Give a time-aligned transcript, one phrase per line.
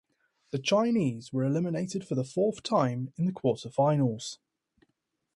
[0.49, 4.39] The Chinese were eliminated for the fourth time in the quarterfinals.